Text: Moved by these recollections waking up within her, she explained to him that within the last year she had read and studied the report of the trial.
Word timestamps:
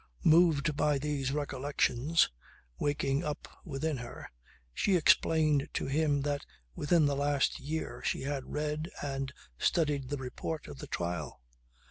Moved 0.25 0.75
by 0.75 0.97
these 0.97 1.31
recollections 1.31 2.31
waking 2.79 3.23
up 3.23 3.47
within 3.63 3.97
her, 3.97 4.31
she 4.73 4.95
explained 4.95 5.69
to 5.73 5.85
him 5.85 6.23
that 6.23 6.43
within 6.73 7.05
the 7.05 7.15
last 7.15 7.59
year 7.59 8.01
she 8.03 8.21
had 8.23 8.51
read 8.51 8.89
and 9.03 9.31
studied 9.59 10.09
the 10.09 10.17
report 10.17 10.67
of 10.67 10.79
the 10.79 10.87
trial. 10.87 11.39